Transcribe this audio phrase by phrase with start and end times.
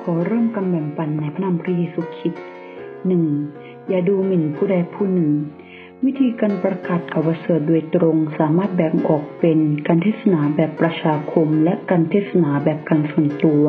[0.00, 2.44] ขอเริ่มกันแบ่งปันในพระนามพระเยซูคริสต์
[3.06, 3.24] หนึ่ง
[3.88, 5.30] อย่าดูหมิ่นผู้ใดผู้หนึ่ง
[6.04, 13.64] วิธีการประกาศข่าวประเสริฐโดยตรงสามารถแบ่งออกเป็นการเทศนาแบบประชาคม และการเทศนาแบบการส่วนตัว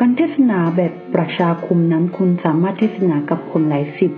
[0.00, 4.12] การเทศนาแบบประชาคมนั้นคุณสามารถเทศนากับคนหลายสิบ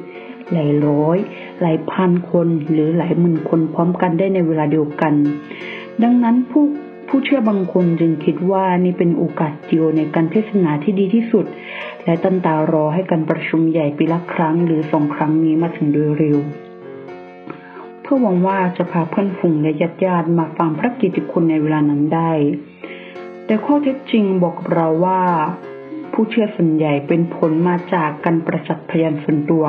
[0.53, 1.19] หลายร้อย
[1.61, 5.15] หลายพันคนหรือหลายหมื่นคนพร้อมกันได้ในเวลาเดียวกัน
[6.03, 6.65] ดังนั้นผู้
[7.09, 11.47] ผู้เชื่อบางคนจึงคิดว่านี่เป็นโอกาสเดียวในการเทศนาที่ดีที่สุด
[12.05, 16.39] และตั้งตารอให้การประชุมใหญ่ปีละครั้งหรือสองครั้งนี้มาถึงโดยเร็ว
[18.03, 22.33] เพื่อหวังว่าจะพาเพื่อนฝูงและญาติญาติๆมาฟังพระกิตติคุณในเวลานั้นได้
[23.45, 25.23] แต่ข้อเท็จจริงบอกเราว่า
[26.13, 29.65] ผู้เชื่อส่วนใหญ่เป็นผลมาจากการประจักษ์พยานส่วนตัว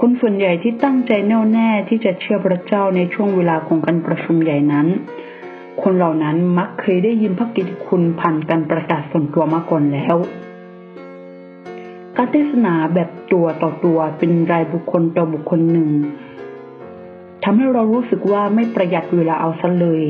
[0.00, 4.86] คนส่วนใหญ่ที่ตั้งใจแน่วแน่ที่จะเชื่อพระเจ้าในช่วงเวลาของการประชุมใหญ่นั้น
[5.82, 10.16] คนเหล่านั้นมักเคยได้ยินพระกิตติคุณผ่านการประกาศส่วนตัวมาก่อนแล้ว
[12.16, 15.90] การเทศนาแบบตัวต่อตัวเป็นรายบุคคลต่อบุคคลหนึ่ง
[17.44, 20.04] ทำให้เรารู้สึกว่าไม่ประหยัดเวลาเอาซะเลย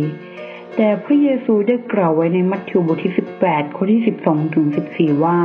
[0.76, 5.38] แต่พระเยซูได้กล่าวไว้ในมัทธิวบทที่ 18 ข้อที่ 12 ถึง 14 ว่า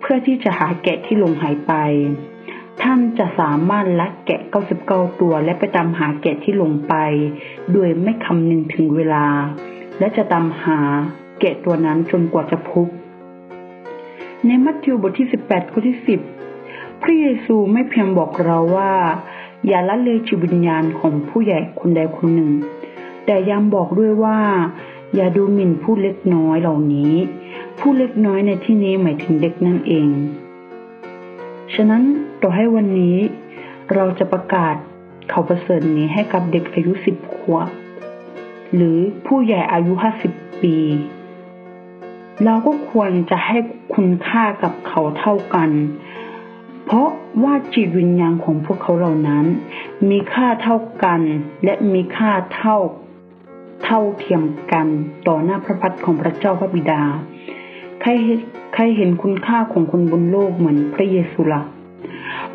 [0.00, 1.72] เพื่อที่จะหาแกะที่หลงหายไป
[2.82, 4.40] ท่านจะสามารถลักแกะ
[4.80, 6.94] 99 ตัว และไปตามหาแกะที่หลงไป
[7.72, 9.26] โดยไม่คำนึงถึงเวลา
[9.98, 10.78] และจะตามหา
[11.40, 12.86] แกะตัวนั้นจนกว่าจะพบ
[14.46, 15.96] ในมัทธิวบทที่ 18 ข้อที่
[16.46, 18.92] 10 พระเยซูไม่เพียงบอกเราว่า
[19.66, 22.50] อย่าละเลยจิตวิญญาณของผู้ใหญ่คนใดคนหนึ่ง
[23.26, 24.38] แต่ยังบอกด้วยว่า
[25.14, 27.12] อย่าดูหมิ่นผู้เล็กน้อยเหล่านี้
[27.78, 30.08] ผู้เล็กน้อยในที่นี้หมายถึงเด็กนั่นเอง
[31.74, 32.02] ฉะนั้น
[32.42, 33.16] ต่อให้วันนี้
[33.94, 34.74] เราจะประกาศ
[35.30, 37.68] เขาประเสริฐนี้ให้กับเด็กอายุสิบขวบ
[38.74, 40.76] หรือผู้ใหญ่อายุห้าสิบปี
[42.44, 43.56] เราก็ควรจะให้
[43.94, 45.70] คุณค่ากับเขาเท่ากัน
[46.84, 47.08] เพราะ
[47.42, 49.44] ว่าจิตวิญญาณของพวกเขาเหล่านั้น
[50.10, 51.20] มีค่าเท่ากัน
[51.64, 52.76] และมีค่าเท่า
[53.84, 54.42] เท่าเทียม
[54.72, 54.86] กัน
[55.28, 57.02] ต่อหน้าพระพักของพระเจ้าพระบิดา
[58.00, 58.10] ใคร
[58.80, 61.62] ครเห็นคุณค่าของคนบนโลกเหมือนพระเยซูละ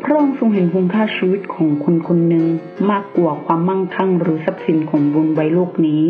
[0.02, 2.44] พระองค์ทรงเห็นคุณค่าชีวิตของคนคนหนึ่ง
[2.90, 6.02] มากกว่าความมั่งคั่งหรือทรัพย์สินของบนใบโลกนี้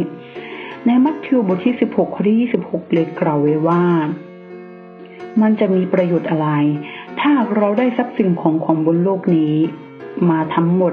[0.86, 3.82] ในมัทธิวบทที่ 16ข้อที่26 เลยกล่าวไว้ว่า
[5.41, 6.48] มันจะมีประโยชน์อะไร
[7.20, 9.54] ถ้าเราได้ทรัพย์สินของของบนโลกนี้
[10.31, 10.92] มาทั้งหมด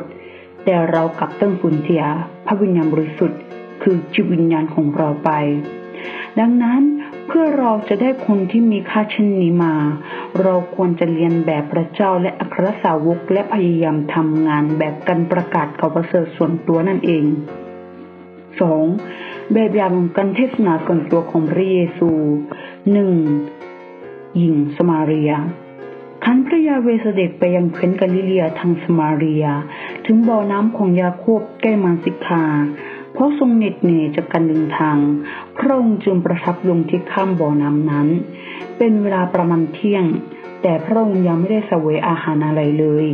[0.65, 2.03] แต่เรากลับต้องสูญเสีย
[2.45, 3.39] พระวิญญาณบริสุทธิ์
[3.81, 5.31] คือจิตวิญญาณของเราไป
[6.39, 6.83] ดังนั้น
[7.35, 9.73] พื่อเราจะได้คนที่มีค่าเช่นนี้มา
[10.41, 17.25] เราควรจะเรียนแบบพระเจ้าและอัครสาวกและพยายามทำงานแบบการประกาศข่าวประเสริฐส่วนตัวนั่นเอง
[18.79, 19.53] 2.
[19.53, 22.09] แบบอย่างของการเทศนาส่วนตัวของพระเยซู
[23.43, 24.37] 1.
[24.37, 25.31] หญิงสมาเรีย
[26.23, 29.45] ขันพระยาเวสเด็จไปยังเพ้นกาลิเลียทางสมาเรีย
[30.05, 32.43] ถึงบ่อน้ำของยาโคบใกล้มานสิกา
[33.21, 34.97] ราะทรงเหน็ดเหนื่อยจากการเดินทาง
[35.57, 38.07] พระองค์จึงประทับลงที่ข้ามบ่อน้ำนั้น
[38.77, 40.05] เป็นเวลาประมาณเที่ยง
[40.61, 43.05] แต่พระองค์ยังไม่ได้เสวยอาหารอะไรเลย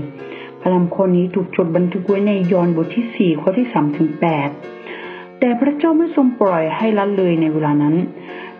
[0.61, 4.49] พระลำข้อนี้ถูกจดบันทึกไว้ในยอห์นบทที่สี่ข้อที่สามถึงแปด
[5.39, 7.95] แต่พระเจ้าไม่ทรงปล่อยให้ละเลยในเวลานั้น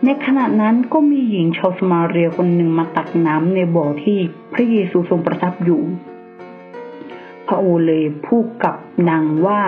[0.04, 4.18] ในขณะนั้นก็มีหญิงชาวสมาเรียคนหนึ่งมาตักน้ำในบ่อที่
[4.52, 5.82] พระเยซูทรงประทับอยู่
[7.46, 8.74] พระโอเลยพูดกับ
[9.08, 9.60] นางว่า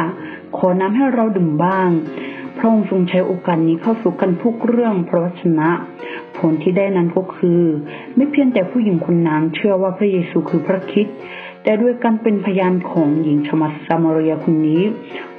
[0.57, 1.91] ขอน้ำให้เราดื่มบ้าง
[2.57, 5.69] พระองค์ทรงใช้โอกาสนี้เข้าสู่กันทุกเรื่องพระวจนะ
[6.37, 7.63] ผลที่ได้นั้นก็คือ
[8.17, 11.17] ไม่เพียงแต่ผู้หญิงคนนั้นเชื่อว่าพระเยซูคือพระคริสต์
[11.63, 14.83] แต่ด้วยการเป็นพยานของหญิงชาวสมาเรียคนนี้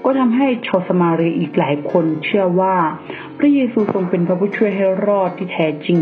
[0.04, 2.76] ก็ทำให้ชาวสมาเรียอีกหลายคนเชื่อว่า
[3.38, 6.00] พระเยซูทรงเป็นพระผู้ช่วยให้รอดที่แท้จริง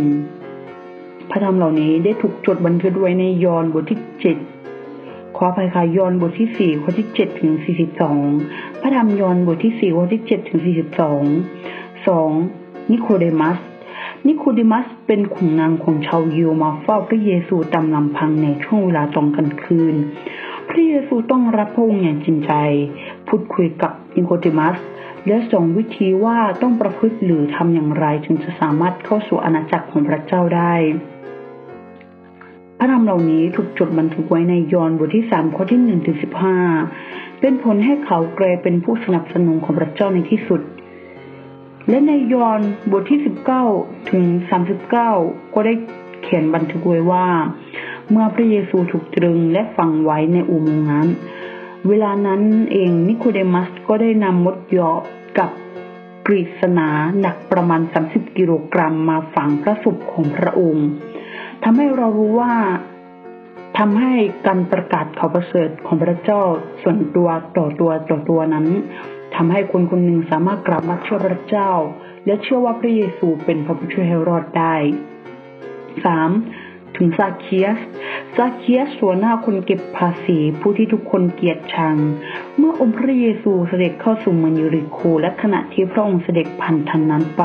[1.29, 4.37] พระธรรมเหล่านี้ได้ถูกจดบันทึกไว้ในยอห์นบทที่เจ็ด
[5.41, 8.19] ขออภัยค่ะยอห์นบทที่สี่ข้อที่เจ็ดถึงสี่สิบสอง
[8.81, 11.23] พระธรรมยอห์นบทที่สี่ข้อที่เจ็ดถึงสี่สิบสอง
[12.07, 12.29] สอง
[12.91, 13.57] นิโคเดมัส
[14.27, 19.95] นิโคเดมัสเป็นขุนนางของชาวยิวมาเฝ้าพระเยซูตามลำพังในช่วงเวลาตอนกลางคืน
[20.69, 22.53] พระเยซูต้องรับพระองค์อย่างจริงใจ
[23.27, 24.77] พูดคุยกับนิโคเดมัส
[25.27, 30.75] และส่งวิธีว่าต้องประพฤติหรือทำอย่างไรจึงจะสามารถเข้าสู่อาณาจักรของพระเจ้าได้
[32.81, 36.57] พระธรรมเหล่านี้ถูกจดบันทึกไว้ในยอห์นบทที่สามข้อที่หนึ่งถึงสิบห้า
[37.39, 40.61] เป็นผลให้เขากลายเป็นผู้สนับสนุนของพระเจ้าในที่สุด
[41.89, 42.59] และในยอห์น
[42.91, 43.63] บทที่สิบเก้า
[44.11, 45.11] ถึงสามสิบเก้า
[45.53, 45.73] ก็ได้
[46.21, 47.27] เขียนบันทึกไว้ว่า
[48.09, 51.07] เมื่อพระเยซูถูกตรึงและฝังไว้ในอุโมงค์นั้น
[51.87, 52.41] เวลานั้น
[52.71, 54.91] เองนิโคเดมัสก็ได้นำมดยอ
[55.37, 55.49] กับ
[56.27, 56.89] กฤษณา
[57.19, 60.87] หนักประมาณ30กิโลกรัมมาฝังพระศพของพระองค์
[61.63, 62.53] ทำให้เรารู้ว่า
[63.77, 64.13] ทำให้
[64.47, 66.41] การประกาศข่าวประเสริฐของพระเจ้า
[66.81, 68.67] ส่วนตัวต่อตัวต่อตัวนั้น
[69.35, 71.71] ทำให้คนคนหนึ่งสามารถกลับมาเชื่อพระเจ้า
[72.25, 74.75] และเชื่อว่าพระเยซูเป็นพระผู้ช่วยให้รอดได้
[76.05, 76.29] สาม
[76.95, 77.77] ถึงซาเคียส
[78.35, 81.95] ซาเคียสหัวหน้าคนเก็บภาษีผู้ที่ทุกคนเกลียดชัง
[82.61, 87.43] เมื่อองค์พระเยซูเสด็จเข้าสู่เมืองเยริโค และขณะที่พระองค์เสด็จผ่านทางนั้นไป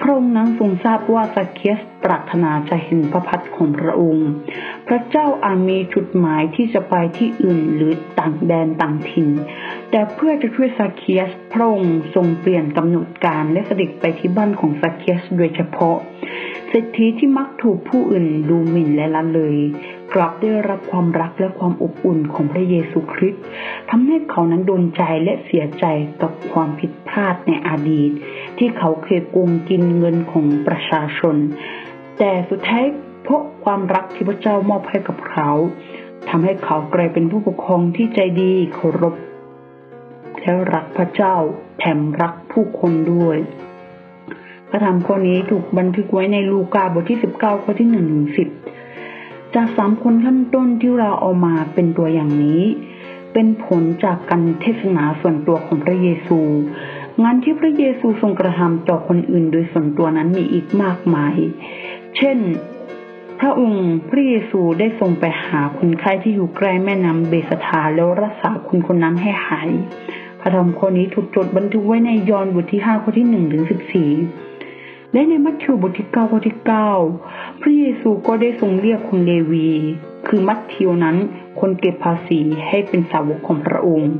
[0.00, 4.28] พระองค์นั้นทรงทราบว่าซาเคียสปรารถนาจะเห็นพระพักตร์ของพระองค์
[4.88, 9.28] พระเจ้าอาจมีจุดหมายที่จะไปที่อื่นหรือต่างแดนต่างถิ่น
[9.90, 15.96] แต่เพื่อจะช่วยซาเคียสพระองค์ทรงเปลี่ยนกำหนดการและเสด็จไปที่บ้านของซาเคียสโดยเฉพาะ
[16.68, 19.56] เศรษฐีที่มักถูกผู้อื่นดูหมิ่นและละเลย
[20.16, 23.42] กลับได้รับความรักและความอบอุ่นของพระเยซูคริสต์
[23.90, 25.84] ทำให้เขานั้นโดนใจและเสียใจ
[26.22, 28.10] กับความผิดพลาดในอดีต
[28.58, 31.36] ที่เขาเคยโกงกินเงินของประชาชน
[32.18, 32.84] แต่สุดท้าย
[33.22, 35.50] เพราะความรักที่พระเจ้ามอบให้กับเขา
[36.28, 39.14] ทำให้เขากลายเป็นผู้ปกครองที่ใจดีเคารพ
[40.40, 41.34] และรักพระเจ้า
[41.78, 43.38] แถมรักผู้คนด้วย
[44.70, 48.85] พระธรรมข้อนี้ถูกบันทึกไว้ในลูกาบทที่ 19 ข้อที่1ถึง10
[49.56, 52.62] จากสามคนขั้นต้นที่เราเอามาเป็นตัวอย่างนี้
[53.32, 56.40] เป็นผลจากการเทศนาส่วนตัวของพระเยซู
[57.22, 61.36] งานที่พระเยซูทรงกระทำต่อคนอื่นโดยส่วนตัวนั้นมีอีกมากมาย
[62.16, 62.38] เช่น
[63.40, 69.68] พระองค์พระเยซูได้ทรงไปหาคนไข้ที่อยู่ใกล้แม่น้ำเบสทาแล้วรักษาคนคนนั้นให้หาย
[70.40, 74.55] พระธรรมข้อนี้ถูกจดบันทึกไว้ในยอห์นบทที่5ข้อที่1ถึง14
[75.16, 76.56] และในมัทธิวบทที่9ข้อที่
[77.08, 79.68] 9 พระเยซูก็ได้ทรงเรียกคนเลวี
[80.26, 81.16] คือมัทธิวนั้น
[81.60, 84.12] คนเก็บภาษีให้เป็นสาวกของพระองค์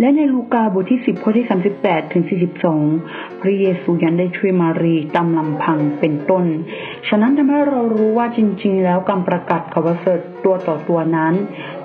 [0.00, 1.46] และในลูกาบทที่ 10 ข้อที่
[1.78, 2.22] 38 ถึง
[2.80, 6.44] 42 พระเยซูยังได้ช่วยมารีตามลำพังเป็นต้น
[7.08, 11.34] ฉะนั้นทำให้เรารู้ว่าจริง ๆ แล้วการประกาศข่าวประเสริฐตัวต่อตัวนั้น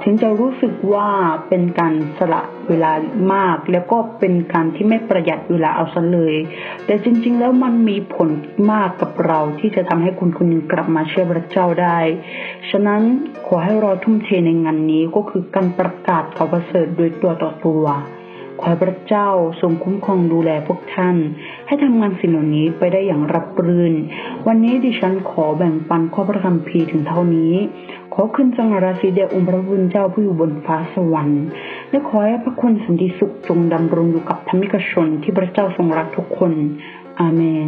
[0.10, 1.10] ถึงจะรู้สึกว่า
[1.48, 2.92] เป็นการสละเวลา
[3.34, 6.36] มาก แล้วก็เป็นการที่ไม่ประหยัดเวลาเอาซะเลย
[6.86, 8.30] แต่จริง ๆ แล้วมันมีผล
[8.72, 12.00] มากกับเราที่จะทำให้คุณคนหนึ่งกลับมาเชื่อพระเจ้าได้
[12.70, 13.02] ฉะนั้น
[13.48, 17.84] ขอให้เราทุ่มเทในงานนี้ก็คือการประกาศข่าวประเสริฐโดยตัวต่อตัว
[18.62, 19.28] ขอพระเจ้า
[19.62, 21.16] ทรงคุ้มครองดูแลพวกท่าน
[21.68, 23.94] ให้ทำงานสิ่งเหล่านี้ไปได้อย่างรับรื่น
[24.48, 27.54] วันนี้ดิฉันขอแบ่งปันข้อพระคัมภีร์ถึงเท่านี้
[28.14, 31.44] ขอขึ้นสังราศีเดชองค์พระบุญเป็นเจ้าผู้อยู่บนฟ้าสวรรค์
[31.90, 36.52] และขอให้พระคุณสันติสุขจงดำรงอยู่กับธรรมิกชนที่พระเจ้าทรงรักทุกคน
[37.20, 37.68] อาเมน